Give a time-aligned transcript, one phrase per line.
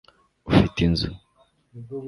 [0.49, 1.09] ufite inzu